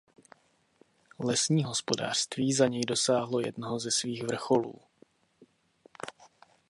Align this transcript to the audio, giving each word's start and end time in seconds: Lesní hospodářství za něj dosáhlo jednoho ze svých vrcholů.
Lesní 1.19 1.63
hospodářství 1.63 2.53
za 2.53 2.67
něj 2.67 2.81
dosáhlo 2.85 3.39
jednoho 3.39 3.79
ze 3.79 3.91
svých 3.91 4.23
vrcholů. 4.23 4.79